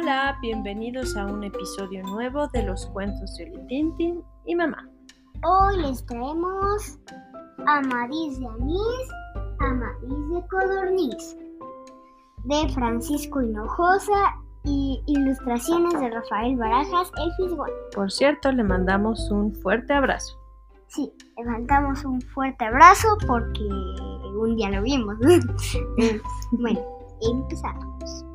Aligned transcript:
Hola, 0.00 0.38
bienvenidos 0.40 1.14
a 1.14 1.26
un 1.26 1.44
episodio 1.44 2.02
nuevo 2.04 2.48
de 2.48 2.62
los 2.62 2.86
cuentos 2.86 3.36
de 3.36 3.52
Tintin 3.68 4.22
y 4.46 4.54
mamá. 4.54 4.88
Hoy 5.44 5.76
les 5.82 6.06
traemos 6.06 6.98
Amadís 7.66 8.40
de 8.40 8.46
Anís, 8.46 9.08
Amadís 9.58 10.30
de 10.30 10.48
Codorniz, 10.48 11.36
de 12.44 12.68
Francisco 12.72 13.42
Hinojosa 13.42 14.36
y 14.64 15.02
ilustraciones 15.06 16.00
de 16.00 16.08
Rafael 16.08 16.56
Barajas, 16.56 17.12
el 17.22 17.32
Fisgón. 17.34 17.70
Por 17.94 18.10
cierto, 18.10 18.52
le 18.52 18.64
mandamos 18.64 19.30
un 19.30 19.54
fuerte 19.56 19.92
abrazo. 19.92 20.34
Sí, 20.86 21.12
le 21.36 21.44
mandamos 21.44 22.06
un 22.06 22.22
fuerte 22.22 22.64
abrazo 22.64 23.18
porque 23.26 23.64
un 23.64 24.56
día 24.56 24.70
lo 24.70 24.80
vimos. 24.80 25.18
bueno, 26.52 26.80
empezamos. 27.20 28.29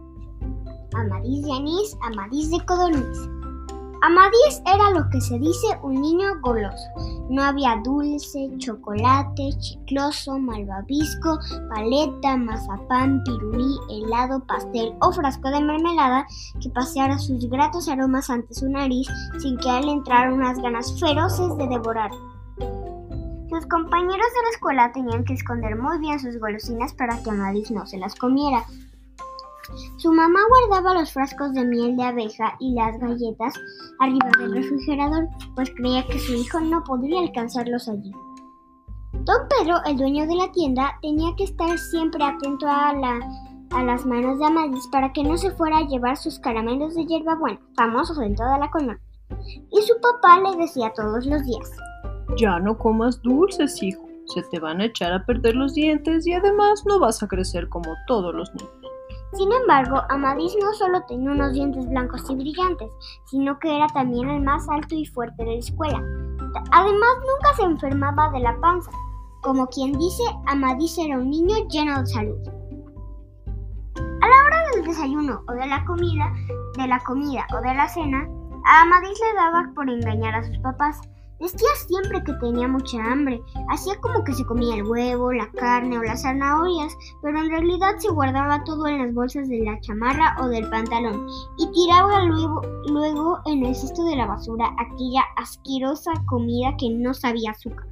Amadís 0.96 1.44
de 1.44 1.52
anís, 1.52 1.98
Amadís 2.02 2.52
de 2.52 2.66
codorniz. 2.66 3.30
Amadís 4.02 4.62
era 4.68 4.92
lo 4.92 5.10
que 5.10 5.20
se 5.20 5.40
dice 5.40 5.68
un 5.82 6.00
niño 6.00 6.40
goloso. 6.42 6.88
No 7.30 7.42
había 7.42 7.82
dulce, 7.84 8.52
chocolate, 8.58 9.50
chicloso, 9.58 10.38
malvavisco, 10.38 11.40
paleta, 11.70 12.38
mazapán, 12.38 13.24
pirulí, 13.24 13.80
helado, 13.90 14.44
pastel 14.46 14.94
o 15.02 15.12
frasco 15.12 15.50
de 15.50 15.60
mermelada 15.60 16.28
que 16.62 16.70
paseara 16.70 17.18
sus 17.18 17.50
gratos 17.50 17.90
aromas 17.90 18.30
ante 18.30 18.54
su 18.54 18.70
nariz 18.70 19.08
sin 19.40 19.58
que 19.58 19.70
a 19.70 19.80
él 19.80 19.90
entraran 19.90 20.34
unas 20.34 20.60
ganas 20.60 21.00
feroces 21.00 21.58
de 21.58 21.68
devorar. 21.68 22.12
Sus 23.50 23.66
compañeros 23.68 24.28
de 24.36 24.42
la 24.44 24.50
escuela 24.52 24.92
tenían 24.92 25.24
que 25.24 25.34
esconder 25.34 25.78
muy 25.78 25.98
bien 26.00 26.20
sus 26.20 26.38
golosinas 26.40 26.94
para 26.94 27.24
que 27.24 27.30
Amadís 27.30 27.72
no 27.72 27.86
se 27.86 27.98
las 27.98 28.14
comiera, 28.14 28.66
su 29.98 30.12
mamá 30.12 30.40
guardaba 30.50 30.94
los 30.94 31.12
frascos 31.12 31.54
de 31.54 31.66
miel 31.66 31.98
de 31.98 32.04
abeja 32.04 32.56
y 32.60 32.74
las 32.74 32.98
galletas 33.00 33.54
arriba 34.00 34.30
del 34.40 34.54
refrigerador, 34.54 35.28
pues 35.56 35.72
creía 35.76 36.06
que 36.06 36.20
su 36.20 36.34
hijo 36.34 36.60
no 36.60 36.84
podría 36.84 37.22
alcanzarlos 37.22 37.88
allí. 37.90 38.12
Don 39.24 39.48
Pedro, 39.50 39.78
el 39.86 39.98
dueño 39.98 40.28
de 40.28 40.36
la 40.36 40.52
tienda, 40.52 41.00
tenía 41.02 41.36
que 41.36 41.46
estar 41.46 41.78
siempre 41.80 42.24
atento 42.24 42.68
a, 42.68 42.94
las 42.94 44.06
manos 44.06 44.38
de 44.40 44.46
Amadís 44.46 44.88
para 44.92 45.12
que 45.14 45.24
no 45.24 45.38
se 45.38 45.52
fuera 45.52 45.80
a 45.80 45.88
llevar 45.88 46.18
sus 46.18 46.38
caramelos 46.40 46.94
de 46.96 47.06
hierbabuena, 47.06 47.60
famosos 47.76 48.20
en 48.20 48.36
toda 48.36 48.60
la 48.60 48.70
colonia. 48.70 49.00
Y 49.72 49.82
su 49.82 49.94
papá 50.00 50.40
le 50.42 50.58
decía 50.58 50.94
todos 50.96 51.26
los 51.26 51.44
días: 51.44 51.72
Ya 52.38 52.60
no 52.60 52.78
comas 52.78 53.22
dulces, 53.22 53.82
hijo. 53.82 54.06
Se 54.28 54.42
te 54.44 54.60
van 54.60 54.82
a 54.82 54.86
echar 54.86 55.14
a 55.14 55.26
perder 55.26 55.56
los 55.56 55.74
dientes 55.74 56.26
y 56.28 56.34
además 56.34 56.84
no 56.86 57.00
vas 57.00 57.22
a 57.24 57.28
crecer 57.28 57.70
como 57.70 57.96
todos 58.08 58.34
los 58.34 58.54
niños. 58.54 58.75
Sin 59.36 59.52
embargo, 59.52 60.02
Amadís 60.10 60.56
no 60.62 60.74
solo 60.74 61.02
tenía 61.08 61.32
unos 61.32 61.52
dientes 61.52 61.90
blancos 61.90 62.24
y 62.30 62.36
brillantes, 62.36 62.90
sino 63.26 63.60
que 63.60 63.76
era 63.76 63.88
también 63.88 64.30
el 64.30 64.42
más 64.42 64.68
alto 64.70 64.96
y 64.96 65.06
fuerte 65.06 65.44
de 65.44 65.52
la 65.52 65.60
escuela. 65.60 66.02
Además, 66.72 67.10
nunca 67.20 67.54
se 67.58 67.64
enfermaba 67.64 68.32
de 68.32 68.40
la 68.40 68.58
panza. 68.62 68.92
Como 69.42 69.68
quien 69.68 69.92
dice, 69.92 70.24
Amadís 70.46 70.98
era 70.98 71.18
un 71.18 71.30
niño 71.30 71.56
lleno 71.70 72.00
de 72.00 72.08
salud. 72.08 72.38
A 73.98 74.28
la 74.28 74.44
hora 74.46 74.64
del 74.74 74.86
desayuno 74.86 75.42
o 75.50 75.52
de 75.52 75.68
la 75.68 75.84
comida, 75.84 76.34
de 76.78 76.88
la 76.88 77.00
comida 77.02 77.46
o 77.54 77.62
de 77.62 77.76
la 77.76 77.90
cena, 77.90 78.26
a 78.66 78.84
Amadís 78.84 79.20
le 79.20 79.34
daba 79.36 79.70
por 79.76 79.90
engañar 79.90 80.36
a 80.36 80.44
sus 80.44 80.58
papás. 80.60 81.02
Decía 81.40 81.68
siempre 81.88 82.24
que 82.24 82.34
tenía 82.34 82.68
mucha 82.68 82.98
hambre, 83.12 83.42
hacía 83.70 84.00
como 84.00 84.24
que 84.24 84.34
se 84.34 84.46
comía 84.46 84.76
el 84.76 84.84
huevo, 84.84 85.34
la 85.34 85.52
carne 85.52 86.00
o 86.00 86.04
las 86.04 86.22
zanahorias, 86.22 86.96
pero 87.22 87.38
en 87.38 87.50
realidad 87.50 87.98
se 87.98 88.10
guardaba 88.10 88.64
todo 88.64 88.88
en 88.88 89.00
las 89.00 89.14
bolsas 89.14 89.50
de 89.50 89.60
la 89.60 89.80
chamarra 89.82 90.38
o 90.42 90.48
del 90.48 90.70
pantalón 90.70 91.28
y 91.58 91.70
tiraba 91.72 92.24
luego, 92.24 92.62
luego 92.88 93.40
en 93.48 93.66
el 93.66 93.76
cesto 93.76 94.06
de 94.06 94.16
la 94.16 94.28
basura 94.28 94.74
aquella 94.80 95.24
asquerosa 95.36 96.12
comida 96.26 96.76
que 96.80 96.90
no 96.90 97.14
sabía 97.14 97.52
azúcar. 97.52 97.86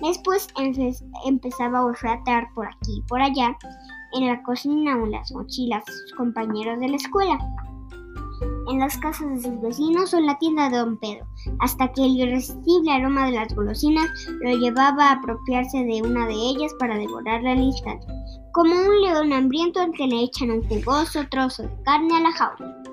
Después 0.00 0.48
empezaba 1.26 1.78
a 1.78 1.84
olfatear 1.84 2.48
por 2.54 2.66
aquí 2.66 2.98
y 2.98 3.02
por 3.02 3.20
allá 3.20 3.56
en 4.14 4.26
la 4.26 4.42
cocina 4.42 4.96
o 4.96 5.04
en 5.04 5.12
las 5.12 5.30
mochilas 5.32 5.84
de 5.84 5.92
sus 5.92 6.14
compañeros 6.14 6.80
de 6.80 6.88
la 6.88 6.96
escuela 6.96 7.38
en 8.68 8.78
las 8.78 8.96
casas 8.98 9.28
de 9.30 9.40
sus 9.40 9.60
vecinos 9.60 10.14
o 10.14 10.18
en 10.18 10.26
la 10.26 10.38
tienda 10.38 10.68
de 10.68 10.78
don 10.78 10.96
Pedro, 10.98 11.26
hasta 11.60 11.92
que 11.92 12.04
el 12.04 12.16
irresistible 12.16 12.92
aroma 12.92 13.26
de 13.26 13.32
las 13.32 13.54
golosinas 13.54 14.06
lo 14.42 14.56
llevaba 14.56 15.08
a 15.08 15.12
apropiarse 15.12 15.78
de 15.84 16.02
una 16.02 16.26
de 16.26 16.34
ellas 16.34 16.72
para 16.78 16.98
devorarla 16.98 17.52
al 17.52 17.60
instante, 17.60 18.06
como 18.52 18.74
un 18.74 19.00
león 19.02 19.32
hambriento 19.32 19.80
al 19.80 19.92
que 19.92 20.06
le 20.06 20.22
echan 20.22 20.50
un 20.50 20.62
jugoso 20.64 21.20
trozo 21.30 21.64
de 21.64 21.82
carne 21.84 22.16
a 22.16 22.20
la 22.20 22.32
jaula. 22.32 22.83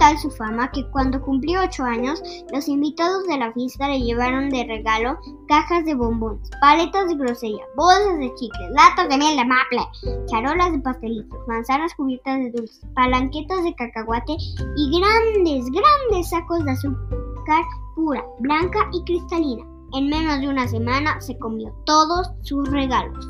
Tal 0.00 0.18
su 0.18 0.30
fama 0.30 0.70
que 0.70 0.88
cuando 0.92 1.20
cumplió 1.20 1.62
ocho 1.62 1.84
años, 1.84 2.22
los 2.54 2.68
invitados 2.68 3.26
de 3.26 3.36
la 3.36 3.52
fiesta 3.52 3.86
le 3.86 4.00
llevaron 4.00 4.48
de 4.48 4.64
regalo 4.64 5.18
cajas 5.46 5.84
de 5.84 5.94
bombones, 5.94 6.48
paletas 6.58 7.06
de 7.06 7.16
grosella, 7.16 7.62
bolsas 7.76 8.18
de 8.18 8.34
chicles, 8.34 8.70
latas 8.70 9.10
de 9.10 9.18
miel 9.18 9.36
de 9.36 9.44
maple, 9.44 9.82
charolas 10.26 10.72
de 10.72 10.78
pastelitos, 10.78 11.38
manzanas 11.46 11.94
cubiertas 11.94 12.38
de 12.38 12.50
dulces, 12.50 12.80
palanquetas 12.94 13.62
de 13.62 13.74
cacahuate 13.74 14.36
y 14.76 14.98
grandes, 14.98 15.66
grandes 15.66 16.30
sacos 16.30 16.64
de 16.64 16.70
azúcar 16.70 17.62
pura, 17.94 18.24
blanca 18.38 18.88
y 18.94 19.04
cristalina. 19.04 19.66
En 19.92 20.08
menos 20.08 20.40
de 20.40 20.48
una 20.48 20.66
semana 20.66 21.20
se 21.20 21.38
comió 21.38 21.74
todos 21.84 22.30
sus 22.40 22.66
regalos. 22.70 23.28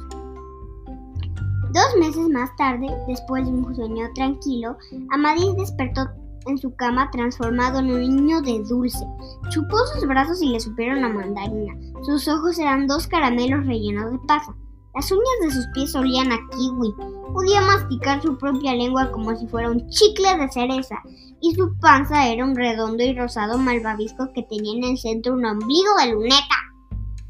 Dos 1.72 1.96
meses 1.98 2.28
más 2.28 2.54
tarde, 2.56 2.88
después 3.08 3.44
de 3.44 3.52
un 3.52 3.74
sueño 3.74 4.08
tranquilo, 4.14 4.76
Amadís 5.10 5.54
despertó 5.56 6.08
en 6.46 6.58
su 6.58 6.74
cama 6.74 7.10
transformado 7.10 7.80
en 7.80 7.90
un 7.90 8.00
niño 8.00 8.40
de 8.42 8.62
dulce. 8.64 9.04
Chupó 9.50 9.76
sus 9.94 10.06
brazos 10.06 10.42
y 10.42 10.50
le 10.50 10.60
supieron 10.60 11.04
a 11.04 11.08
mandarina. 11.08 11.74
Sus 12.02 12.28
ojos 12.28 12.58
eran 12.58 12.86
dos 12.86 13.06
caramelos 13.06 13.66
rellenos 13.66 14.12
de 14.12 14.18
pasa. 14.26 14.54
Las 14.94 15.10
uñas 15.12 15.24
de 15.42 15.50
sus 15.52 15.66
pies 15.68 15.94
olían 15.94 16.32
a 16.32 16.38
kiwi. 16.50 16.94
Podía 17.32 17.60
masticar 17.60 18.20
su 18.20 18.36
propia 18.36 18.74
lengua 18.74 19.12
como 19.12 19.36
si 19.36 19.46
fuera 19.46 19.70
un 19.70 19.88
chicle 19.88 20.36
de 20.36 20.50
cereza. 20.50 20.96
Y 21.40 21.54
su 21.54 21.76
panza 21.78 22.28
era 22.28 22.44
un 22.44 22.56
redondo 22.56 23.02
y 23.02 23.16
rosado 23.16 23.56
malvavisco 23.56 24.32
que 24.34 24.42
tenía 24.42 24.76
en 24.76 24.84
el 24.84 24.98
centro 24.98 25.34
un 25.34 25.44
ombligo 25.44 25.94
de 26.00 26.12
luneta. 26.12 26.56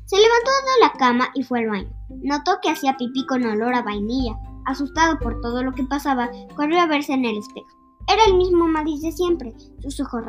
Se 0.07 0.17
levantó 0.17 0.51
de 0.51 0.87
la 0.87 0.93
cama 0.99 1.29
y 1.35 1.45
fue 1.45 1.61
al 1.61 1.69
baño. 1.69 1.91
Notó 2.23 2.59
que 2.63 2.71
hacía 2.71 2.97
pipí 2.97 3.25
con 3.27 3.45
olor 3.45 3.75
a 3.75 3.83
vainilla. 3.83 4.37
Asustado 4.67 5.19
por 5.19 5.41
todo 5.41 5.63
lo 5.63 5.73
que 5.73 5.85
pasaba, 5.85 6.31
corrió 6.57 6.81
a 6.81 6.87
verse 6.87 7.13
en 7.13 7.25
el 7.25 7.39
espejo. 7.39 7.80
Era 8.13 8.25
el 8.27 8.35
mismo 8.35 8.67
Madis 8.67 9.03
de 9.03 9.13
siempre, 9.13 9.55
sus 9.79 10.01
ojos, 10.01 10.25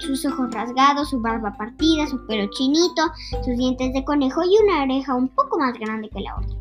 sus 0.00 0.24
ojos 0.26 0.50
rasgados, 0.52 1.10
su 1.10 1.20
barba 1.20 1.52
partida, 1.56 2.04
su 2.08 2.26
pelo 2.26 2.50
chinito, 2.50 3.02
sus 3.44 3.56
dientes 3.56 3.92
de 3.92 4.04
conejo 4.04 4.42
y 4.42 4.64
una 4.64 4.82
oreja 4.82 5.14
un 5.14 5.28
poco 5.28 5.56
más 5.56 5.78
grande 5.78 6.08
que 6.08 6.20
la 6.20 6.36
otra. 6.36 6.56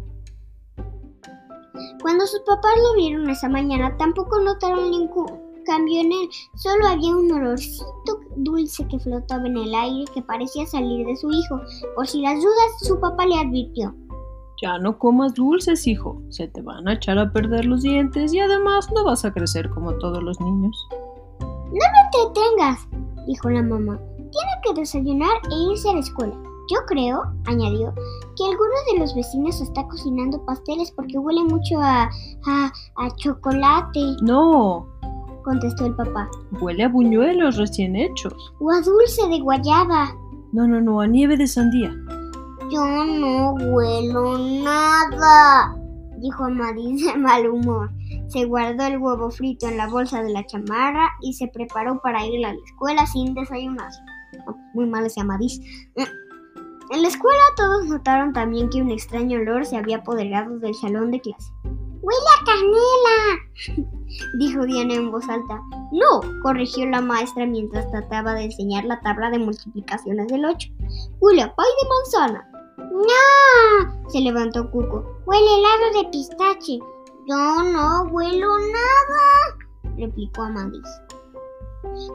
Cuando 2.00 2.28
sus 2.28 2.42
papás 2.42 2.74
lo 2.78 2.94
vieron 2.94 3.28
esa 3.28 3.50
mañana, 3.50 3.98
tampoco 3.98 4.40
notaron 4.40 4.92
ningún 4.92 5.26
cambio 5.66 6.02
en 6.02 6.12
él, 6.12 6.30
solo 6.54 6.90
había 6.90 7.16
un 7.16 7.32
olorcito 7.32 8.20
dulce 8.36 8.88
que 8.88 9.00
flotaba 9.00 9.48
en 9.48 9.58
el 9.58 9.74
aire 9.74 10.06
que 10.14 10.22
parecía 10.22 10.68
salir 10.68 11.08
de 11.08 11.16
su 11.16 11.32
hijo. 11.32 11.60
Por 11.96 12.06
si 12.06 12.22
las 12.22 12.36
dudas, 12.36 12.80
su 12.82 13.00
papá 13.00 13.26
le 13.26 13.40
advirtió. 13.40 13.96
Ya 14.66 14.80
no 14.80 14.98
comas 14.98 15.36
dulces, 15.36 15.86
hijo. 15.86 16.20
Se 16.30 16.48
te 16.48 16.60
van 16.64 16.88
a 16.88 16.94
echar 16.94 17.20
a 17.20 17.32
perder 17.32 17.66
los 17.66 17.84
dientes 17.84 18.34
y 18.34 18.40
además 18.40 18.90
no 18.96 19.04
vas 19.04 19.24
a 19.24 19.32
crecer 19.32 19.70
como 19.70 19.94
todos 20.00 20.24
los 20.24 20.42
niños. 20.42 20.88
No 21.40 21.70
me 21.72 22.32
entretengas, 22.32 22.80
dijo 23.28 23.48
la 23.52 23.62
mamá. 23.62 24.00
Tiene 24.18 24.52
que 24.64 24.74
desayunar 24.74 25.38
e 25.52 25.72
irse 25.72 25.88
a 25.88 25.94
la 25.94 26.00
escuela. 26.00 26.34
Yo 26.72 26.80
creo, 26.88 27.22
añadió, 27.46 27.94
que 28.36 28.44
alguno 28.44 28.74
de 28.92 29.02
los 29.02 29.14
vecinos 29.14 29.62
está 29.62 29.88
cocinando 29.88 30.44
pasteles 30.48 30.90
porque 30.90 31.20
huele 31.20 31.44
mucho 31.44 31.80
a, 31.80 32.10
a, 32.48 32.74
a 32.96 33.16
chocolate. 33.18 34.16
No, 34.24 34.88
contestó 35.44 35.86
el 35.86 35.96
papá. 35.96 36.28
Huele 36.60 36.86
a 36.86 36.90
buñuelos 36.90 37.58
recién 37.58 37.96
hechos. 37.96 38.34
O 38.60 38.72
a 38.72 38.82
dulce 38.82 39.28
de 39.30 39.42
guayaba. 39.42 40.16
No, 40.54 40.68
no, 40.68 40.82
no, 40.82 41.02
a 41.02 41.06
nieve 41.06 41.38
de 41.38 41.46
sandía. 41.46 41.94
Yo 42.76 43.06
no 43.06 43.54
huelo 43.54 44.38
nada, 44.38 45.74
dijo 46.18 46.44
Amadís 46.44 47.06
de 47.06 47.18
mal 47.18 47.48
humor. 47.48 47.90
Se 48.28 48.44
guardó 48.44 48.86
el 48.86 48.98
huevo 48.98 49.32
frito 49.32 49.66
en 49.70 49.78
la 49.78 49.88
bolsa 49.88 50.22
de 50.22 50.34
la 50.34 50.46
chamarra 50.46 51.10
y 51.22 51.32
se 51.32 51.48
preparó 51.48 52.02
para 52.02 52.26
ir 52.26 52.46
a 52.46 52.52
la 52.52 52.60
escuela 52.66 53.08
sin 53.08 53.34
desayunar. 53.34 53.90
muy 54.74 54.88
mal 54.88 55.06
ese 55.06 55.22
Amadís. 55.22 55.62
En 55.96 57.02
la 57.02 57.08
escuela 57.08 57.40
todos 57.56 57.86
notaron 57.86 58.34
también 58.34 58.68
que 58.68 58.82
un 58.82 58.92
extraño 58.92 59.40
olor 59.40 59.66
se 59.66 59.78
había 59.78 60.00
apoderado 60.00 60.60
del 60.60 60.76
salón 60.76 61.12
de 61.12 61.22
clase. 61.22 61.54
¡Huele 61.64 62.20
a 62.42 62.44
canela! 62.44 63.90
dijo 64.38 64.66
Diana 64.66 64.96
en 64.96 65.12
voz 65.12 65.30
alta. 65.30 65.62
No, 65.94 66.42
corrigió 66.44 66.86
la 66.88 67.00
maestra 67.00 67.46
mientras 67.46 67.90
trataba 67.90 68.34
de 68.34 68.44
enseñar 68.44 68.84
la 68.84 69.00
tabla 69.00 69.30
de 69.30 69.40
multiplicaciones 69.40 70.28
del 70.28 70.44
8. 70.44 70.70
Huele 71.22 71.44
a 71.44 71.56
pay 71.56 71.66
de 71.66 71.90
manzana. 71.90 72.50
¡No! 72.96 74.10
se 74.10 74.22
levantó 74.22 74.70
Cuco. 74.72 75.04
Huele 75.26 75.56
helado 75.56 76.02
de 76.02 76.10
pistache. 76.10 76.80
Yo 77.28 77.64
no 77.64 78.04
huelo 78.12 78.48
nada, 78.60 79.96
replicó 79.98 80.44
Amadís. 80.44 80.88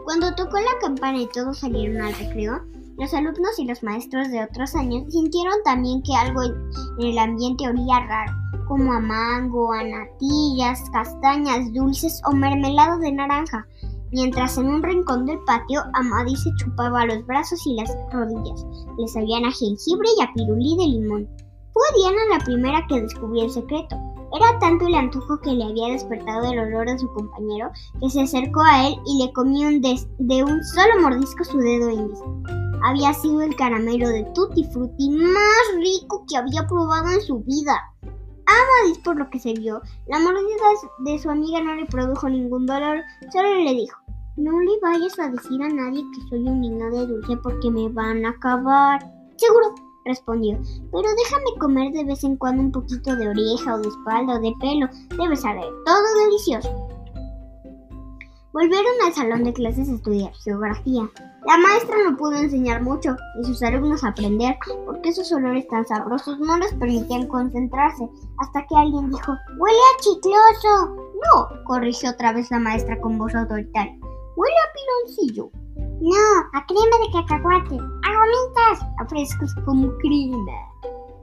Cuando 0.05 0.35
tocó 0.35 0.59
la 0.59 0.79
campana 0.81 1.19
y 1.19 1.27
todos 1.27 1.59
salieron 1.59 2.01
al 2.01 2.15
recreo, 2.15 2.61
los 2.97 3.13
alumnos 3.15 3.59
y 3.59 3.65
los 3.65 3.83
maestros 3.83 4.31
de 4.31 4.45
otros 4.45 4.75
años 4.75 5.05
sintieron 5.11 5.55
también 5.65 6.03
que 6.03 6.15
algo 6.15 6.43
en 6.43 7.07
el 7.07 7.19
ambiente 7.19 7.67
olía 7.67 8.01
raro, 8.01 8.33
como 8.69 8.93
a 8.93 9.01
mango, 9.01 9.73
a 9.73 9.83
natillas, 9.83 10.89
castañas 10.91 11.73
dulces 11.73 12.21
o 12.27 12.33
mermelado 12.33 12.99
de 12.99 13.13
naranja, 13.13 13.67
mientras 14.13 14.59
en 14.59 14.67
un 14.67 14.83
rincón 14.83 15.27
del 15.27 15.39
patio 15.41 15.83
Amadís 15.95 16.43
se 16.43 16.51
chupaba 16.57 17.07
los 17.07 17.25
brazos 17.27 17.65
y 17.67 17.75
las 17.75 17.91
rodillas. 18.13 18.67
Le 18.99 19.09
sabían 19.09 19.45
a 19.45 19.53
jengibre 19.53 20.09
y 20.19 20.23
a 20.23 20.33
pirulí 20.35 20.77
de 20.77 20.87
limón. 20.87 21.29
Fue 21.73 21.83
Diana 21.97 22.39
la 22.39 22.45
primera 22.45 22.87
que 22.89 23.01
descubrió 23.01 23.45
el 23.45 23.51
secreto. 23.51 23.97
Era 24.33 24.59
tanto 24.61 24.87
el 24.87 24.95
antojo 24.95 25.41
que 25.41 25.53
le 25.53 25.65
había 25.65 25.89
despertado 25.89 26.53
el 26.53 26.59
olor 26.59 26.87
de 26.87 26.99
su 26.99 27.13
compañero 27.13 27.71
que 28.01 28.11
se 28.11 28.23
acercó 28.23 28.61
a 28.63 28.89
él 28.89 28.95
y 29.07 29.25
le 29.25 29.33
comió 29.33 29.69
de 29.71 30.45
un 30.45 30.65
solo 30.65 31.01
mordisco 31.01 31.45
su 31.45 31.59
dedo 31.59 31.91
índice. 31.91 32.25
Había 32.83 33.13
sido 33.13 33.43
el 33.43 33.55
caramelo 33.57 34.09
de 34.09 34.25
Tutti 34.35 34.65
Frutti 34.65 35.11
más 35.11 35.75
rico 35.77 36.25
que 36.29 36.37
había 36.37 36.67
probado 36.67 37.11
en 37.11 37.21
su 37.23 37.41
vida. 37.41 37.77
Amadis, 38.51 38.99
por 38.99 39.17
lo 39.17 39.29
que 39.31 39.39
se 39.39 39.53
vio, 39.53 39.81
la 40.07 40.19
mordida 40.19 40.65
de 40.99 41.19
su 41.19 41.31
amiga 41.31 41.61
no 41.61 41.75
le 41.75 41.87
produjo 41.87 42.29
ningún 42.29 42.67
dolor, 42.67 43.01
solo 43.33 43.55
le 43.55 43.75
dijo, 43.75 44.00
no 44.41 44.59
le 44.59 44.79
vayas 44.81 45.19
a 45.19 45.29
decir 45.29 45.63
a 45.63 45.69
nadie 45.69 46.03
que 46.15 46.29
soy 46.29 46.49
un 46.49 46.61
niño 46.61 46.91
de 46.91 47.07
dulce 47.07 47.37
porque 47.43 47.71
me 47.71 47.89
van 47.91 48.25
a 48.25 48.31
acabar. 48.31 49.01
Seguro, 49.37 49.75
respondió, 50.05 50.59
pero 50.91 51.09
déjame 51.25 51.59
comer 51.59 51.93
de 51.93 52.05
vez 52.05 52.25
en 52.25 52.37
cuando 52.37 52.63
un 52.63 52.73
poquito 52.73 53.15
de 53.17 53.29
oreja 53.29 53.75
o 53.75 53.79
de 53.79 53.89
espalda 53.89 54.37
o 54.37 54.41
de 54.41 54.53
pelo, 54.61 54.89
debe 55.17 55.37
saber 55.37 55.67
todo 55.85 56.25
delicioso. 56.25 56.71
Volvieron 58.53 58.95
al 59.07 59.13
salón 59.13 59.45
de 59.45 59.53
clases 59.53 59.89
a 59.89 59.95
estudiar 59.95 60.33
geografía. 60.43 61.09
La 61.47 61.57
maestra 61.57 61.97
no 62.05 62.17
pudo 62.17 62.35
enseñar 62.35 62.83
mucho 62.83 63.15
y 63.41 63.45
sus 63.45 63.63
alumnos 63.63 64.03
aprender, 64.03 64.57
porque 64.87 65.11
esos 65.11 65.31
olores 65.33 65.69
tan 65.69 65.87
sabrosos 65.87 66.39
no 66.41 66.59
les 66.59 66.75
permitían 66.75 67.29
concentrarse, 67.29 68.09
hasta 68.39 68.67
que 68.67 68.75
alguien 68.77 69.11
dijo, 69.11 69.37
¡Huele 69.59 69.79
a 69.79 70.01
chicloso! 70.01 70.97
No, 70.97 71.65
corrigió 71.65 72.11
otra 72.11 72.33
vez 72.33 72.51
la 72.51 72.59
maestra 72.59 73.01
con 73.01 73.19
voz 73.19 73.35
autoritaria. 73.35 73.97
¡Huele 74.41 74.55
a 74.57 74.73
piloncillo! 74.73 75.51
No, 76.01 76.17
a 76.55 76.65
crema 76.65 76.97
de 77.05 77.13
cacahuate, 77.13 77.77
a 77.77 78.11
gomitas, 78.17 78.89
a 78.99 79.07
frescos 79.07 79.55
como 79.67 79.95
crema. 79.99 80.59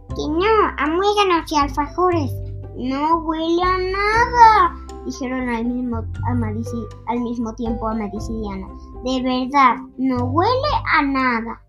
Que 0.09 0.27
no, 0.29 0.67
a 0.77 0.85
muéganos 0.85 1.51
y 1.51 1.55
alfajores. 1.55 2.31
No 2.75 3.17
huele 3.21 3.63
a 3.63 3.77
nada 3.91 4.87
dijeron 5.07 5.49
al 5.49 5.65
mismo, 5.65 6.03
al 7.07 7.19
mismo 7.21 7.55
tiempo 7.55 7.87
a. 7.87 7.95
De 7.95 9.21
verdad, 9.23 9.77
no 9.97 10.25
huele 10.25 10.71
a 10.93 11.01
nada. 11.01 11.61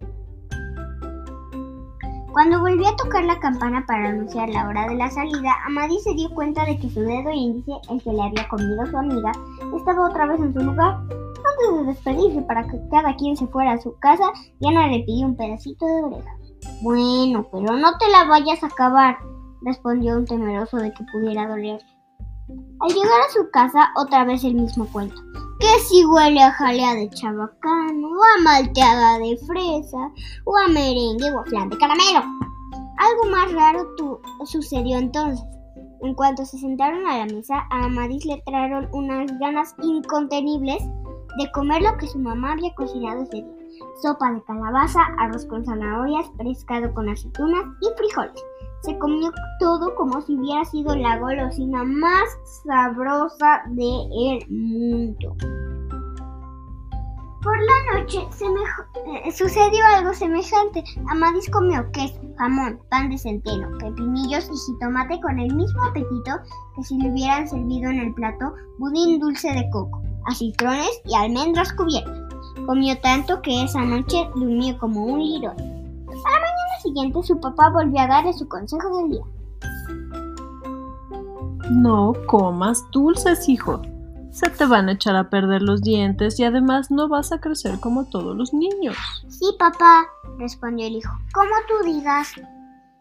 Cuando 2.33 2.61
volvió 2.61 2.89
a 2.89 2.97
tocar 2.97 3.25
la 3.25 3.41
campana 3.41 3.85
para 3.87 4.11
anunciar 4.11 4.49
la 4.51 4.69
hora 4.69 4.87
de 4.87 4.97
la 4.97 5.11
salida, 5.11 5.57
Amadis 5.67 6.05
se 6.05 6.15
dio 6.15 6.31
cuenta 6.31 6.65
de 6.65 6.79
que 6.79 6.91
su 6.91 7.01
dedo 7.01 7.33
índice, 7.33 7.73
el 7.91 8.03
que 8.03 8.13
le 8.13 8.23
había 8.23 8.47
comido 8.49 8.87
su 8.87 8.99
amiga, 8.99 9.33
estaba 9.77 10.09
otra 10.09 10.27
vez 10.27 10.41
en 10.41 10.53
su 10.53 10.61
lugar. 10.61 10.99
Antes 11.59 11.79
de 11.79 11.93
despedirse 11.93 12.43
para 12.43 12.67
que 12.67 12.81
cada 12.91 13.15
quien 13.17 13.37
se 13.37 13.47
fuera 13.49 13.73
a 13.73 13.81
su 13.81 13.99
casa, 13.99 14.33
Diana 14.61 14.89
le 14.89 15.01
pidió 15.05 15.27
un 15.27 15.37
pedacito 15.37 15.87
de 15.87 16.03
oreja. 16.03 16.31
Bueno, 16.83 17.47
pero 17.51 17.77
no 17.77 17.97
te 17.99 18.09
la 18.11 18.25
vayas 18.25 18.63
a 18.63 18.67
acabar, 18.67 19.17
respondió 19.63 20.17
un 20.17 20.25
temeroso 20.25 20.77
de 20.77 20.93
que 20.93 21.05
pudiera 21.13 21.49
doler. 21.49 21.81
Al 22.81 22.89
llegar 22.89 23.21
a 23.21 23.33
su 23.33 23.51
casa, 23.51 23.91
otra 23.97 24.25
vez 24.25 24.45
el 24.45 24.55
mismo 24.55 24.87
cuento. 24.93 25.21
Que 25.59 25.81
si 25.89 26.05
huele 26.05 26.41
a 26.41 26.53
jalea 26.53 26.95
de 26.95 27.11
chabacán, 27.11 28.05
o 28.05 28.23
a 28.23 28.43
malteada 28.43 29.19
de 29.19 29.37
fresa, 29.47 30.13
o 30.45 30.57
a 30.57 30.69
merengue 30.69 31.31
o 31.33 31.41
a 31.41 31.45
flan 31.45 31.69
de 31.69 31.79
caramelo. 31.79 32.21
Algo 32.99 33.31
más 33.31 33.53
raro 33.53 33.87
sucedió 34.45 34.99
entonces. 34.99 35.45
En 36.03 36.15
cuanto 36.15 36.45
se 36.45 36.59
sentaron 36.59 37.07
a 37.07 37.19
la 37.19 37.27
mesa, 37.27 37.67
a 37.71 37.85
Amadis 37.85 38.25
le 38.25 38.41
trajeron 38.47 38.89
unas 38.93 39.37
ganas 39.41 39.75
incontenibles 39.83 40.83
de 41.37 41.51
comer 41.53 41.83
lo 41.83 41.97
que 41.97 42.07
su 42.07 42.19
mamá 42.19 42.53
había 42.53 42.75
cocinado 42.75 43.23
ese 43.23 43.37
día. 43.37 43.59
Sopa 44.03 44.33
de 44.33 44.43
calabaza, 44.45 45.01
arroz 45.19 45.45
con 45.47 45.65
zanahorias, 45.65 46.31
pescado 46.39 46.93
con 46.95 47.09
aceitunas 47.09 47.65
y 47.81 47.99
frijoles. 47.99 48.45
Se 48.83 48.97
comió 48.99 49.31
todo 49.59 49.95
como 49.97 50.21
si 50.23 50.37
hubiera 50.37 50.65
sido 50.65 50.95
la 50.95 51.19
golosina 51.19 51.85
más 51.85 52.29
sabrosa 52.65 53.63
del 53.69 54.49
mundo. 54.49 55.37
Por 57.43 57.57
la 57.57 57.99
noche 58.01 58.19
eh, 59.25 59.33
sucedió 59.33 59.85
algo 59.97 60.13
semejante. 60.13 60.83
Amadis 61.09 61.49
comió 61.51 61.89
queso, 61.93 62.21
jamón, 62.37 62.81
pan 62.91 63.11
de 63.11 63.19
centeno, 63.19 63.69
pepinillos 63.79 64.51
y 64.53 64.73
jitomate 64.73 65.21
con 65.21 65.39
el 65.39 65.55
mismo 65.55 65.85
apetito 65.85 66.33
que 66.75 66.83
si 66.83 66.99
le 66.99 67.11
hubieran 67.11 67.49
servido 67.49 67.91
en 67.91 68.01
el 68.01 68.15
plato 68.15 68.55
budín 68.79 69.21
dulce 69.21 69.53
de 69.53 69.71
coco, 69.71 70.03
acitrones 70.29 71.01
y 71.05 71.15
almendras 71.15 71.73
cubiertas. 71.73 72.17
Comió 72.67 72.99
tanto 73.01 73.41
que 73.43 73.65
esa 73.65 73.81
noche 73.81 74.29
durmió 74.35 74.79
como 74.79 75.05
un 75.05 75.21
lirón 75.21 75.79
siguiente 76.89 77.23
su 77.23 77.39
papá 77.39 77.71
volvió 77.71 78.01
a 78.01 78.07
darle 78.07 78.33
su 78.33 78.49
consejo 78.49 78.97
del 78.99 79.11
día. 79.11 79.25
No 81.71 82.15
comas 82.27 82.85
dulces, 82.93 83.49
hijo. 83.49 83.83
Se 84.31 84.49
te 84.51 84.67
van 84.67 84.89
a 84.89 84.93
echar 84.93 85.17
a 85.17 85.29
perder 85.31 85.63
los 85.63 85.83
dientes 85.83 86.39
y 86.39 86.45
además 86.45 86.91
no 86.91 87.09
vas 87.09 87.33
a 87.33 87.41
crecer 87.41 87.81
como 87.81 88.05
todos 88.05 88.37
los 88.37 88.53
niños. 88.55 88.97
Sí, 89.29 89.47
papá, 89.59 90.07
respondió 90.39 90.87
el 90.87 90.97
hijo. 90.97 91.13
Como 91.33 91.51
tú 91.67 91.93
digas. 91.93 92.33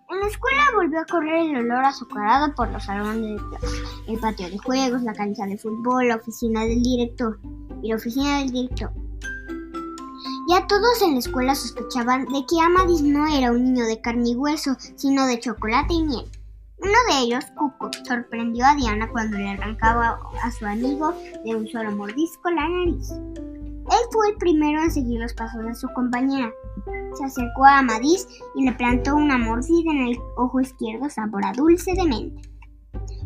En 0.10 0.22
la 0.22 0.28
escuela 0.28 0.62
volvió 0.74 1.02
a 1.02 1.06
correr 1.06 1.50
el 1.50 1.58
olor 1.58 1.84
azucarado 1.84 2.56
por 2.56 2.70
los 2.70 2.86
salones 2.86 3.42
de 3.42 3.50
clase, 3.50 3.76
el 4.08 4.20
patio 4.20 4.50
de 4.50 4.58
juegos, 4.58 5.02
la 5.02 5.14
cancha 5.14 5.46
de 5.46 5.58
fútbol, 5.58 6.08
la 6.08 6.16
oficina 6.16 6.62
del 6.62 6.82
director 6.82 7.38
y 7.84 7.90
la 7.90 7.98
oficina 7.98 8.40
del 8.40 8.52
director. 8.52 8.90
Ya 10.48 10.66
todos 10.66 11.02
en 11.02 11.14
la 11.16 11.20
escuela 11.20 11.56
sospechaban 11.56 12.26
de 12.28 12.46
que 12.46 12.62
Amadis 12.62 13.02
no 13.02 13.28
era 13.28 13.52
un 13.52 13.66
niño 13.66 13.86
de 13.86 14.00
carne 14.00 14.30
y 14.30 14.36
hueso, 14.36 14.78
sino 14.96 15.26
de 15.26 15.42
chocolate 15.42 15.94
y 15.94 16.04
miel. 16.04 16.32
Uno 16.78 16.98
de 17.10 17.24
ellos, 17.24 17.44
Cuco, 17.58 17.90
sorprendió 18.08 18.66
a 18.66 18.76
Diana 18.76 19.10
cuando 19.12 19.38
le 19.38 19.50
arrancaba 19.50 20.20
a 20.42 20.52
su 20.52 20.66
amigo 20.66 21.14
de 21.44 21.54
un 21.54 21.68
solo 21.68 21.92
mordisco 21.92 22.50
la 22.50 22.70
nariz. 22.70 23.12
Él 23.90 24.00
fue 24.12 24.30
el 24.30 24.38
primero 24.38 24.82
en 24.82 24.92
seguir 24.92 25.20
los 25.22 25.34
pasos 25.34 25.64
de 25.64 25.76
su 25.76 25.88
compañera. 25.90 26.52
Se 27.14 27.24
acercó 27.24 27.66
a 27.66 27.80
Amadis 27.80 28.28
y 28.56 28.66
le 28.66 28.74
plantó 28.74 29.16
una 29.16 29.38
mordida 29.38 29.92
en 29.92 30.08
el 30.08 30.18
ojo 30.36 30.60
izquierdo 30.60 31.10
sabor 31.10 31.46
a 31.46 31.54
dulce 31.54 31.94
de 31.94 32.06
mente. 32.06 32.42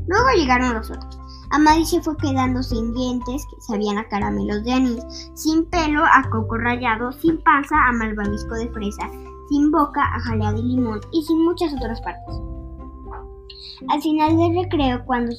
Luego 0.08 0.27
llegaron 0.36 0.74
los 0.74 0.89
otros. 0.89 1.20
Amadis 1.51 1.89
se 1.89 2.01
fue 2.01 2.15
quedando 2.18 2.63
sin 2.63 2.94
dientes, 2.94 3.46
que 3.50 3.62
sabían 3.62 3.98
a 3.98 4.08
caramelos 4.08 4.63
de 4.63 4.72
anís, 4.72 5.32
sin 5.34 5.65
pelo 5.65 6.03
a 6.06 6.24
coco 6.30 6.58
rallado, 6.58 7.12
sin 7.12 7.41
panza 7.44 7.75
a 7.88 7.91
malvavisco 7.91 8.56
de 8.56 8.70
fresa, 8.70 9.10
sin 9.50 9.70
boca 9.72 10.01
a 10.01 10.20
jalea 10.22 10.53
de 10.53 10.63
limón 10.63 11.01
y 11.12 11.24
sin 11.24 11.44
muchas 11.44 11.74
otras 11.74 12.00
partes. 12.01 12.36
Al 13.89 14.01
final 14.01 14.38
del 14.38 14.63
recreo, 14.63 15.03
cuando, 15.06 15.34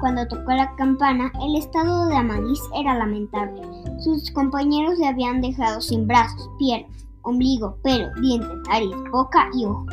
cuando 0.00 0.26
tocó 0.28 0.52
la 0.52 0.74
campana, 0.76 1.32
el 1.42 1.56
estado 1.56 2.06
de 2.06 2.16
Amadis 2.16 2.60
era 2.74 2.94
lamentable. 2.94 3.62
Sus 4.00 4.30
compañeros 4.30 4.98
le 4.98 5.08
habían 5.08 5.40
dejado 5.40 5.80
sin 5.80 6.06
brazos, 6.06 6.50
piernas, 6.58 7.06
ombligo, 7.22 7.76
pelo, 7.82 8.08
dientes, 8.20 8.50
nariz, 8.68 8.94
boca 9.10 9.48
y 9.54 9.64
ojos. 9.64 9.92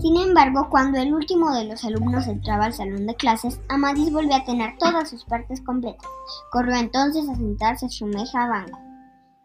Sin 0.00 0.16
embargo, 0.16 0.68
cuando 0.68 0.98
el 0.98 1.14
último 1.14 1.50
de 1.54 1.64
los 1.64 1.84
alumnos 1.84 2.26
entraba 2.26 2.66
al 2.66 2.74
salón 2.74 3.06
de 3.06 3.14
clases, 3.14 3.58
Amadis 3.68 4.12
volvió 4.12 4.34
a 4.34 4.44
tener 4.44 4.76
todas 4.78 5.08
sus 5.08 5.24
partes 5.24 5.62
completas. 5.62 6.06
Corrió 6.50 6.74
entonces 6.76 7.28
a 7.28 7.34
sentarse 7.34 7.86
a 7.86 7.88
su 7.88 8.06
mesa 8.06 8.46
banco. 8.46 8.78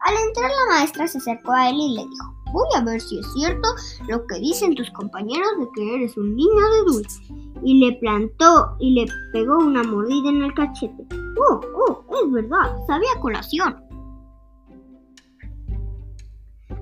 Al 0.01 0.13
entrar 0.27 0.49
la 0.49 0.75
maestra 0.75 1.07
se 1.07 1.19
acercó 1.19 1.51
a 1.51 1.69
él 1.69 1.75
y 1.75 1.95
le 1.95 2.01
dijo, 2.01 2.33
voy 2.51 2.67
a 2.75 2.81
ver 2.81 3.01
si 3.01 3.19
es 3.19 3.33
cierto 3.33 3.67
lo 4.07 4.25
que 4.27 4.39
dicen 4.39 4.75
tus 4.75 4.89
compañeros 4.91 5.49
de 5.59 5.67
que 5.75 5.95
eres 5.95 6.17
un 6.17 6.35
niño 6.35 6.69
de 6.71 6.91
dulce. 6.91 7.21
Y 7.63 7.79
le 7.79 7.93
plantó 7.97 8.75
y 8.79 8.91
le 8.91 9.11
pegó 9.33 9.57
una 9.57 9.83
mordida 9.83 10.29
en 10.29 10.43
el 10.43 10.53
cachete. 10.53 11.05
Oh, 11.49 11.59
oh, 11.75 12.03
es 12.23 12.31
verdad, 12.31 12.77
sabía 12.87 13.09
colación. 13.19 13.89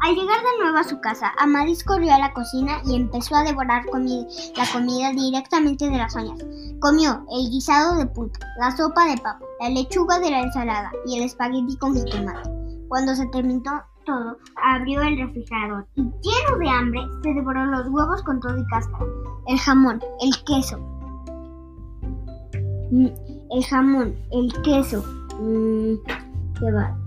Al 0.02 0.14
llegar 0.14 0.40
de 0.40 0.64
nuevo 0.64 0.78
a 0.78 0.84
su 0.84 1.00
casa, 1.02 1.34
Amadis 1.40 1.84
corrió 1.84 2.14
a 2.14 2.20
la 2.20 2.32
cocina 2.32 2.82
y 2.86 2.96
empezó 2.96 3.36
a 3.36 3.44
devorar 3.44 3.84
la 3.86 4.72
comida 4.72 5.12
directamente 5.12 5.90
de 5.90 5.98
las 5.98 6.16
ollas. 6.16 6.38
Comió 6.80 7.26
el 7.32 7.50
guisado 7.50 7.96
de 7.96 8.06
pulpo, 8.06 8.40
la 8.60 8.76
sopa 8.78 9.06
de 9.06 9.18
papa, 9.18 9.40
la 9.60 9.70
lechuga 9.70 10.20
de 10.20 10.30
la 10.30 10.42
ensalada 10.42 10.92
y 11.08 11.18
el 11.18 11.24
espagueti 11.24 11.76
con 11.78 11.96
jitomate. 11.96 12.50
Cuando 12.88 13.16
se 13.16 13.26
terminó 13.28 13.84
todo, 14.08 14.38
abrió 14.64 15.02
el 15.02 15.18
refrigerador 15.18 15.86
y, 15.96 16.02
lleno 16.02 16.58
de 16.58 16.70
hambre, 16.70 17.02
se 17.22 17.34
devoró 17.34 17.66
los 17.66 17.88
huevos 17.90 18.24
con 18.24 18.40
todo 18.40 18.58
y 18.58 18.66
cáscara, 18.66 19.06
el 19.48 19.60
jamón, 19.60 20.02
el 20.22 20.44
queso 20.46 20.80
mm, 22.90 23.08
el 23.52 23.66
jamón, 23.66 24.16
el 24.32 24.62
queso, 24.64 25.04
mm, 25.40 25.94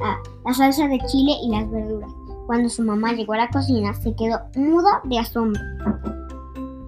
ah, 0.01 0.17
la 0.45 0.55
salsa 0.55 0.87
de 0.87 0.99
chile 1.07 1.33
y 1.43 1.51
las 1.51 1.71
verduras. 1.71 2.11
Cuando 2.47 2.69
su 2.69 2.83
mamá 2.83 3.13
llegó 3.13 3.35
a 3.35 3.39
la 3.39 3.49
cocina, 3.49 3.95
se 3.95 4.15
quedó 4.17 4.39
muda 4.57 5.01
de 5.05 5.19
asombro. 5.19 5.61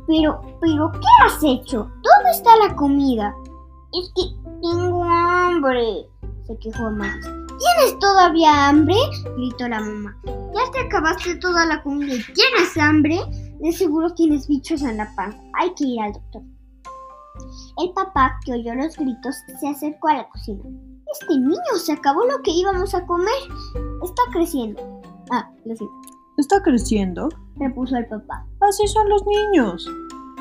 Pero, 0.07 0.41
pero, 0.61 0.91
¿qué 0.93 1.25
has 1.25 1.43
hecho? 1.43 1.89
¿Dónde 2.03 2.31
está 2.33 2.51
la 2.57 2.75
comida? 2.75 3.35
Es 3.93 4.13
que 4.15 4.23
tengo 4.61 5.05
hambre, 5.05 6.09
se 6.47 6.59
quejó 6.59 6.91
más. 6.91 7.42
¿Tienes 7.63 7.99
todavía 8.01 8.69
hambre? 8.69 8.97
gritó 9.37 9.69
la 9.69 9.81
mamá. 9.81 10.17
Ya 10.25 10.71
te 10.73 10.81
acabaste 10.81 11.37
toda 11.37 11.65
la 11.67 11.83
comida 11.83 12.15
y 12.15 12.23
tienes 12.33 12.77
hambre. 12.77 13.21
De 13.61 13.73
seguro 13.73 14.13
tienes 14.15 14.49
bichos 14.49 14.83
en 14.83 14.97
la 14.97 15.15
panza. 15.15 15.39
Hay 15.61 15.73
que 15.75 15.85
ir 15.85 16.01
al 16.01 16.13
doctor. 16.13 16.43
El 17.79 17.93
papá, 17.93 18.39
que 18.45 18.53
oyó 18.53 18.75
los 18.75 18.97
gritos, 18.97 19.37
se 19.61 19.69
acercó 19.69 20.09
a 20.09 20.15
la 20.15 20.29
cocina. 20.29 20.63
Este 21.13 21.39
niño 21.39 21.77
se 21.77 21.93
acabó 21.93 22.25
lo 22.25 22.43
que 22.43 22.51
íbamos 22.51 22.95
a 22.95 23.07
comer. 23.07 23.33
Está 24.03 24.23
creciendo. 24.33 25.01
Ah, 25.31 25.49
lo 25.65 25.77
siento. 25.77 25.97
¿Está 26.39 26.63
creciendo? 26.63 27.29
repuso 27.57 27.97
el 27.97 28.07
papá. 28.07 28.45
Así 28.61 28.87
son 28.89 29.09
los 29.09 29.23
niños. 29.25 29.89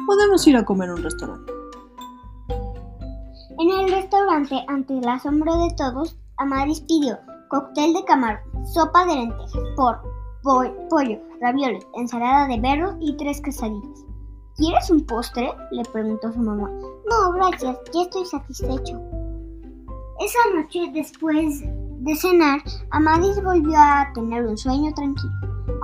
Podemos 0.08 0.48
ir 0.48 0.58
a 0.58 0.66
comer 0.66 0.90
a 0.90 0.96
un 0.96 1.04
restaurante. 1.04 1.54
En 3.60 3.70
el 3.70 3.92
restaurante, 3.92 4.66
ante 4.68 4.98
el 4.98 5.08
asombro 5.08 5.56
de 5.64 5.76
todos, 5.76 6.18
Amaris 6.42 6.82
pidió 6.82 7.20
cóctel 7.50 7.94
de 7.94 8.04
camarón, 8.06 8.42
sopa 8.66 9.06
de 9.06 9.14
lentejas, 9.16 9.62
por, 9.76 10.02
pollo, 10.42 11.20
ravioles, 11.40 11.86
ensalada 11.94 12.48
de 12.48 12.60
berros 12.60 12.96
y 13.00 13.16
tres 13.18 13.40
quesadillas. 13.42 14.06
¿Quieres 14.56 14.90
un 14.90 15.06
postre? 15.06 15.54
le 15.70 15.84
preguntó 15.84 16.32
su 16.32 16.40
mamá. 16.40 16.68
No, 17.08 17.32
gracias, 17.34 17.78
ya 17.94 18.02
estoy 18.02 18.26
satisfecho. 18.26 19.00
Esa 20.20 20.40
noche, 20.56 20.90
después 20.96 21.62
de 21.62 22.16
cenar, 22.16 22.60
Amadis 22.90 23.40
volvió 23.44 23.78
a 23.78 24.10
tener 24.16 24.44
un 24.44 24.58
sueño 24.58 24.92
tranquilo. 24.96 25.34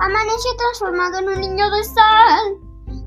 Amaneció 0.00 0.50
transformado 0.56 1.18
en 1.20 1.28
un 1.28 1.40
niño 1.40 1.70
de 1.70 1.84
sal. 1.84 2.56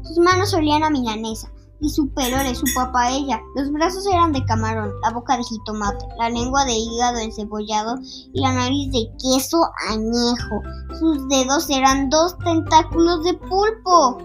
Sus 0.04 0.20
manos 0.20 0.54
olían 0.54 0.84
a 0.84 0.90
milanesa 0.90 1.51
y 1.82 1.90
su 1.90 2.10
pelo 2.10 2.38
le 2.38 2.56
supo 2.56 2.88
a 2.94 3.10
ella. 3.10 3.42
Los 3.56 3.72
brazos 3.72 4.06
eran 4.06 4.32
de 4.32 4.46
camarón, 4.46 4.94
la 5.02 5.12
boca 5.12 5.36
de 5.36 5.44
jitomate, 5.44 6.06
la 6.18 6.30
lengua 6.30 6.64
de 6.64 6.74
hígado 6.74 7.18
encebollado 7.18 7.98
y 8.34 8.40
la 8.40 8.54
nariz 8.54 8.92
de 8.92 9.10
queso 9.18 9.70
añejo. 9.90 10.62
Sus 11.00 11.28
dedos 11.28 11.70
eran 11.70 12.10
dos 12.10 12.38
tentáculos 12.40 13.24
de 13.24 13.34
pulpo. 13.34 14.20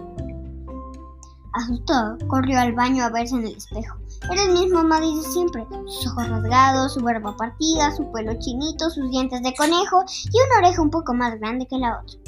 Asustado, 1.53 2.17
corrió 2.27 2.59
al 2.59 2.73
baño 2.73 3.03
a 3.03 3.09
verse 3.09 3.35
en 3.35 3.47
el 3.47 3.57
espejo. 3.57 3.97
Era 4.31 4.43
el 4.43 4.53
mismo 4.53 4.79
Amadis 4.79 5.23
de 5.23 5.31
siempre, 5.31 5.65
sus 5.87 6.07
ojos 6.11 6.29
rasgados, 6.29 6.93
su 6.93 6.99
barba 6.99 7.35
partida, 7.35 7.95
su 7.95 8.11
pelo 8.11 8.33
chinito, 8.39 8.89
sus 8.91 9.09
dientes 9.09 9.41
de 9.41 9.55
conejo 9.55 10.03
y 10.25 10.37
una 10.37 10.67
oreja 10.67 10.81
un 10.81 10.91
poco 10.91 11.15
más 11.15 11.39
grande 11.39 11.65
que 11.67 11.79
la 11.79 11.99
otra. 11.99 12.19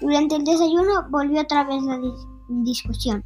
Durante 0.00 0.36
el 0.36 0.44
desayuno 0.44 1.08
volvió 1.10 1.42
otra 1.42 1.64
vez 1.64 1.82
la 1.82 1.98
discusión. 2.48 3.24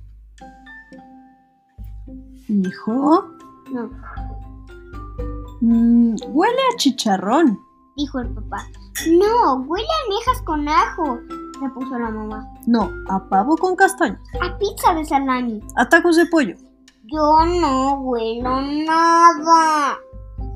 ¿Hijo? 2.49 3.25
No. 3.71 3.91
Mm, 5.61 6.17
huele 6.29 6.59
a 6.73 6.77
chicharrón, 6.77 7.59
dijo 7.97 8.19
el 8.21 8.29
papá. 8.35 8.67
No, 9.09 9.55
huele 9.67 9.87
a 9.87 10.05
almejas 10.05 10.43
con 10.45 10.69
ajo, 10.69 11.19
repuso 11.61 11.99
la 11.99 12.11
mamá. 12.11 12.49
No, 12.67 12.91
a 13.09 13.29
pavo 13.29 13.57
con 13.57 13.77
castañas. 13.77 14.21
A 14.43 14.59
pizza 14.59 14.95
de 14.95 15.05
salami. 15.05 15.61
A 15.77 15.89
tacos 15.89 16.17
de 16.17 16.27
pollo. 16.27 16.57
Yo 17.05 17.47
no 17.47 18.01
huelo 18.01 18.61
nada. 18.61 19.99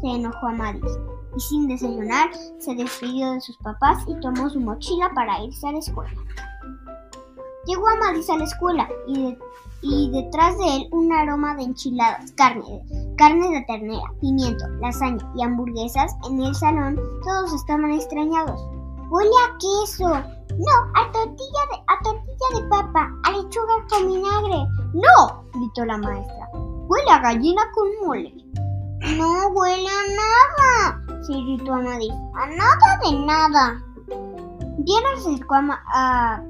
Se 0.00 0.08
enojó 0.08 0.48
a 0.48 0.52
Maris 0.52 0.98
y 1.36 1.40
sin 1.40 1.68
desayunar 1.68 2.30
se 2.58 2.74
despidió 2.74 3.32
de 3.32 3.40
sus 3.40 3.56
papás 3.58 4.02
y 4.06 4.18
tomó 4.20 4.48
su 4.48 4.60
mochila 4.60 5.10
para 5.14 5.42
irse 5.44 5.68
a 5.68 5.72
la 5.72 5.78
escuela. 5.78 6.12
Llegó 7.66 7.88
a 7.88 7.96
Maris 7.96 8.30
a 8.30 8.38
la 8.38 8.44
escuela 8.44 8.88
y, 9.06 9.36
y 9.82 10.10
detrás 10.10 10.56
de 10.58 10.76
él 10.76 10.88
un 10.92 11.12
aroma 11.12 11.54
de 11.54 11.64
enchiladas, 11.64 12.32
carne, 12.32 12.82
carne 13.16 13.48
de 13.50 13.64
ternera, 13.66 14.12
pimiento, 14.20 14.66
lasaña 14.80 15.24
y 15.36 15.42
hamburguesas. 15.42 16.14
En 16.28 16.40
el 16.40 16.54
salón 16.54 16.96
todos 17.24 17.52
estaban 17.52 17.92
extrañados. 17.92 18.60
Huele 19.10 19.30
a 19.46 19.58
queso. 19.58 20.08
No, 20.08 20.72
a 20.94 21.12
tortilla 21.12 21.62
de, 21.70 21.76
a 21.86 22.02
tortilla 22.02 22.60
de 22.60 22.68
papa, 22.68 23.10
a 23.24 23.30
lechuga 23.32 23.86
con 23.90 24.06
vinagre. 24.06 24.66
No, 24.94 25.44
gritó 25.52 25.84
la 25.84 25.98
maestra. 25.98 26.48
Huele 26.54 27.10
a 27.10 27.18
gallina 27.20 27.62
con 27.74 27.88
mole. 28.06 28.34
No 29.18 29.48
huele 29.48 29.86
a 29.86 30.02
nada, 30.16 31.22
se 31.22 31.32
gritó 31.32 31.74
Amadís. 31.74 32.12
A 32.34 32.46
nada 32.46 32.98
de 33.04 33.26
nada. 33.26 33.82
Diana 34.78 35.08
se 35.18 35.30
acercó 35.30 35.54
a, 35.54 36.42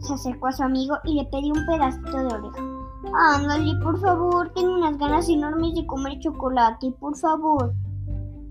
se 0.00 0.14
acercó 0.14 0.48
a 0.48 0.52
su 0.52 0.62
amigo 0.62 0.96
y 1.04 1.14
le 1.14 1.24
pidió 1.26 1.54
un 1.54 1.66
pedacito 1.66 2.16
de 2.16 2.26
oreja. 2.26 2.76
Ándale, 3.14 3.74
por 3.82 4.00
favor, 4.00 4.52
tengo 4.54 4.74
unas 4.74 4.98
ganas 4.98 5.28
enormes 5.28 5.74
de 5.74 5.86
comer 5.86 6.18
chocolate, 6.20 6.92
por 6.98 7.16
favor. 7.16 7.72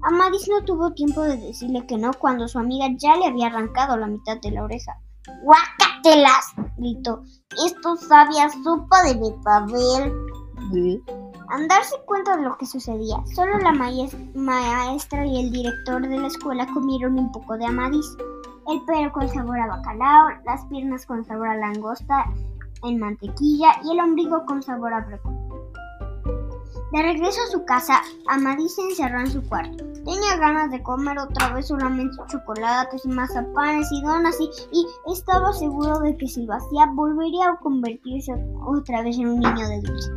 Amadis 0.02 0.48
no 0.48 0.64
tuvo 0.64 0.94
tiempo 0.94 1.22
de 1.22 1.38
decirle 1.38 1.86
que 1.88 1.98
no 1.98 2.12
cuando 2.14 2.48
su 2.48 2.60
amiga 2.60 2.88
ya 2.98 3.16
le 3.16 3.26
había 3.26 3.48
arrancado 3.48 3.98
la 3.98 4.08
mitad 4.08 4.40
de 4.40 4.52
la 4.52 4.64
oreja. 4.64 4.94
¡Guácatelas! 5.44 6.54
gritó. 6.78 7.24
Esto 7.66 7.96
sabía 7.96 8.50
sopa 8.50 9.04
de 9.04 9.16
betabel. 9.16 10.14
¿De? 10.72 11.02
Al 11.50 11.68
darse 11.68 11.96
cuenta 12.06 12.38
de 12.38 12.44
lo 12.44 12.58
que 12.58 12.66
sucedía, 12.66 13.18
solo 13.36 13.58
la 13.60 13.72
maestra 13.72 15.26
y 15.26 15.40
el 15.40 15.52
director 15.52 16.08
de 16.08 16.18
la 16.18 16.28
escuela 16.28 16.68
comieron 16.74 17.18
un 17.18 17.32
poco 17.32 17.58
de 17.58 17.66
amadís. 17.66 18.06
El 18.68 18.82
pelo 18.86 19.12
con 19.12 19.30
sabor 19.30 19.60
a 19.60 19.68
bacalao, 19.68 20.30
las 20.44 20.66
piernas 20.66 21.06
con 21.06 21.24
sabor 21.24 21.50
a 21.50 21.56
langosta 21.56 22.26
en 22.84 23.00
mantequilla 23.00 23.74
y 23.84 23.92
el 23.92 24.00
ombligo 24.00 24.46
con 24.46 24.64
sabor 24.64 24.94
a 24.94 25.02
brócoli. 25.02 25.38
De 26.92 27.02
regreso 27.02 27.40
a 27.42 27.52
su 27.52 27.66
casa, 27.66 28.02
Amadís 28.28 28.76
se 28.76 28.82
encerró 28.82 29.20
en 29.20 29.30
su 29.30 29.48
cuarto. 29.48 29.84
Tenía 30.06 30.38
ganas 30.38 30.72
de 30.72 30.82
comer 30.82 31.20
otra 31.20 31.54
vez 31.54 31.68
solamente 31.68 32.16
chocolates, 32.28 33.06
mazapanes 33.06 33.88
y 33.92 34.02
donas 34.02 34.40
y, 34.40 34.50
y 34.72 34.88
estaba 35.12 35.52
seguro 35.54 36.00
de 36.00 36.16
que 36.18 36.28
si 36.28 36.46
lo 36.46 36.54
hacía 36.54 36.88
volvería 36.94 37.50
a 37.50 37.58
convertirse 37.58 38.34
otra 38.66 39.04
vez 39.04 39.18
en 39.18 39.28
un 39.28 39.40
niño 39.42 39.68
de 39.68 39.82
dulce. 39.82 40.12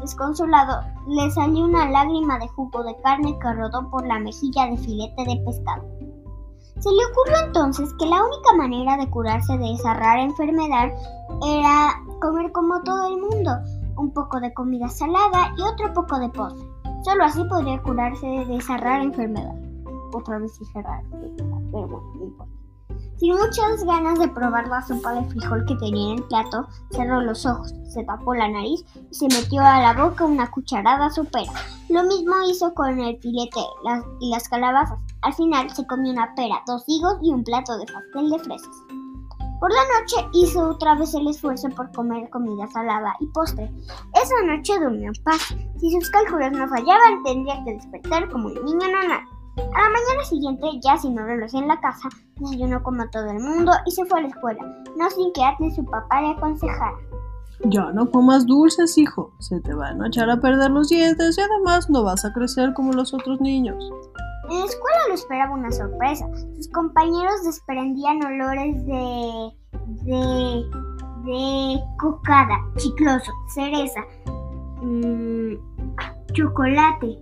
Desconsolado, 0.00 0.82
le 1.08 1.30
salió 1.32 1.64
una 1.64 1.90
lágrima 1.90 2.38
de 2.38 2.48
jugo 2.48 2.84
de 2.84 2.94
carne 3.02 3.36
que 3.40 3.52
rodó 3.52 3.90
por 3.90 4.06
la 4.06 4.20
mejilla 4.20 4.66
de 4.66 4.76
filete 4.76 5.24
de 5.24 5.36
pescado. 5.44 5.97
Se 6.80 6.90
le 6.92 7.04
ocurrió 7.06 7.46
entonces 7.46 7.92
que 7.94 8.06
la 8.06 8.22
única 8.24 8.54
manera 8.56 8.96
de 8.96 9.10
curarse 9.10 9.58
de 9.58 9.72
esa 9.72 9.94
rara 9.94 10.22
enfermedad 10.22 10.92
era 11.44 12.02
comer 12.20 12.52
como 12.52 12.80
todo 12.82 13.08
el 13.08 13.20
mundo, 13.20 13.50
un 13.96 14.12
poco 14.12 14.38
de 14.38 14.54
comida 14.54 14.88
salada 14.88 15.52
y 15.56 15.62
otro 15.62 15.92
poco 15.92 16.18
de 16.20 16.28
postre. 16.28 16.68
Solo 17.04 17.24
así 17.24 17.42
podría 17.44 17.82
curarse 17.82 18.26
de 18.26 18.56
esa 18.56 18.76
rara 18.76 19.02
enfermedad. 19.02 19.54
Otra 20.12 20.38
vez 20.38 20.58
dije 20.58 20.82
rara, 20.82 21.02
pero 21.10 21.88
bueno, 21.88 22.12
no 22.14 22.24
importa. 22.24 22.47
Sin 23.18 23.34
muchas 23.34 23.84
ganas 23.84 24.18
de 24.20 24.28
probar 24.28 24.68
la 24.68 24.80
sopa 24.80 25.12
de 25.14 25.28
frijol 25.28 25.64
que 25.66 25.74
tenía 25.74 26.12
en 26.12 26.18
el 26.18 26.24
plato, 26.24 26.68
cerró 26.92 27.20
los 27.20 27.44
ojos, 27.46 27.74
se 27.92 28.04
tapó 28.04 28.32
la 28.32 28.48
nariz 28.48 28.84
y 29.10 29.14
se 29.14 29.26
metió 29.26 29.60
a 29.60 29.80
la 29.80 29.92
boca 29.92 30.24
una 30.24 30.48
cucharada 30.48 31.10
sopera. 31.10 31.52
Lo 31.88 32.04
mismo 32.04 32.32
hizo 32.48 32.72
con 32.74 33.00
el 33.00 33.18
filete 33.18 33.60
y 34.20 34.30
las 34.30 34.48
calabazas. 34.48 35.00
Al 35.22 35.34
final 35.34 35.68
se 35.74 35.84
comió 35.86 36.12
una 36.12 36.32
pera, 36.36 36.62
dos 36.66 36.84
higos 36.86 37.16
y 37.20 37.32
un 37.32 37.42
plato 37.42 37.76
de 37.76 37.86
pastel 37.86 38.30
de 38.30 38.38
fresas. 38.38 38.76
Por 39.58 39.72
la 39.72 39.82
noche 39.98 40.28
hizo 40.34 40.70
otra 40.70 40.94
vez 40.94 41.12
el 41.14 41.26
esfuerzo 41.26 41.68
por 41.70 41.90
comer 41.90 42.30
comida 42.30 42.68
salada 42.68 43.16
y 43.18 43.26
postre. 43.26 43.68
Esa 44.14 44.46
noche 44.46 44.78
durmió 44.78 45.08
en 45.08 45.24
paz. 45.24 45.56
Si 45.80 45.90
sus 45.90 46.08
cálculos 46.10 46.52
no 46.52 46.68
fallaban, 46.68 47.24
tendría 47.24 47.64
que 47.64 47.74
despertar 47.74 48.30
como 48.30 48.46
un 48.46 48.64
niño 48.64 48.86
normal. 48.92 49.22
A 49.58 49.82
la 49.82 49.88
mañana 49.88 50.24
siguiente, 50.24 50.66
ya 50.82 50.96
sin 50.96 51.16
reloj 51.16 51.54
en 51.54 51.68
la 51.68 51.80
casa, 51.80 52.08
desayunó 52.36 52.82
como 52.82 53.08
todo 53.10 53.26
el 53.26 53.40
mundo 53.40 53.72
y 53.86 53.90
se 53.90 54.04
fue 54.04 54.20
a 54.20 54.22
la 54.22 54.28
escuela, 54.28 54.60
no 54.96 55.10
sin 55.10 55.32
que 55.32 55.42
antes 55.42 55.74
su 55.74 55.84
papá 55.84 56.20
le 56.20 56.30
aconsejara. 56.30 56.96
Ya 57.64 57.90
no 57.92 58.10
comas 58.10 58.46
dulces, 58.46 58.96
hijo. 58.98 59.32
Se 59.40 59.60
te 59.60 59.74
van 59.74 60.00
a 60.00 60.06
echar 60.06 60.30
a 60.30 60.40
perder 60.40 60.70
los 60.70 60.88
dientes 60.88 61.36
y 61.36 61.40
además 61.40 61.90
no 61.90 62.04
vas 62.04 62.24
a 62.24 62.32
crecer 62.32 62.72
como 62.72 62.92
los 62.92 63.12
otros 63.12 63.40
niños. 63.40 63.90
En 64.48 64.60
la 64.60 64.64
escuela 64.64 64.98
lo 65.08 65.14
esperaba 65.14 65.54
una 65.54 65.70
sorpresa. 65.72 66.26
Sus 66.56 66.68
compañeros 66.68 67.42
desprendían 67.44 68.24
olores 68.24 68.86
de. 68.86 69.52
de. 70.04 70.64
de 71.24 71.80
cocada, 71.98 72.56
chicloso, 72.76 73.32
cereza, 73.48 74.00
mmm, 74.80 75.54
chocolate, 76.32 77.18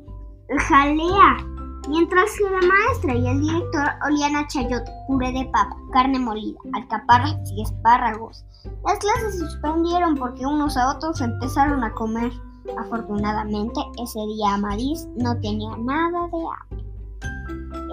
jalea. 0.69 1.56
Mientras 1.89 2.31
que 2.37 2.45
la 2.51 2.61
maestra 2.67 3.15
y 3.15 3.27
el 3.29 3.41
director 3.41 3.89
olían 4.05 4.35
a 4.35 4.47
chayote, 4.49 4.91
puré 5.07 5.31
de 5.31 5.45
papa, 5.47 5.77
carne 5.93 6.19
molida, 6.19 6.59
alcaparras 6.73 7.37
y 7.55 7.63
espárragos. 7.63 8.45
Las 8.85 8.99
clases 8.99 9.35
se 9.35 9.39
suspendieron 9.41 10.17
porque 10.17 10.45
unos 10.45 10.77
a 10.77 10.91
otros 10.91 11.21
empezaron 11.21 11.85
a 11.85 11.93
comer. 11.95 12.33
Afortunadamente, 12.79 13.81
ese 14.03 14.19
día 14.27 14.55
Amadís 14.55 15.07
no 15.17 15.39
tenía 15.41 15.77
nada 15.77 16.29
de 16.29 16.39
hambre. 16.73 16.87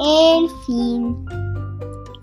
El 0.04 0.50
fin. 0.66 1.26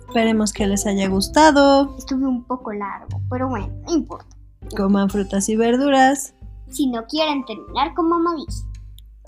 Esperemos 0.08 0.52
que 0.52 0.66
les 0.66 0.84
haya 0.86 1.08
gustado. 1.08 1.96
Estuve 1.96 2.26
un 2.26 2.42
poco 2.42 2.72
largo, 2.72 3.20
pero 3.30 3.48
bueno, 3.48 3.68
no 3.86 3.94
importa. 3.94 4.36
Coman 4.76 5.08
frutas 5.08 5.48
y 5.48 5.54
verduras. 5.54 6.34
Si 6.68 6.88
no 6.88 7.04
quieren 7.06 7.44
terminar 7.44 7.94
como 7.94 8.16
Amadís. 8.16 8.66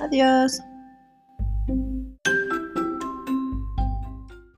Adiós. 0.01 0.61